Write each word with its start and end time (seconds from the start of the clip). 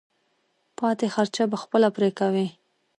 پاتې 0.77 1.05
خرچه 1.15 1.43
به 1.51 1.57
خپله 1.63 1.87
پرې 1.95 2.09
کوې. 2.19 2.47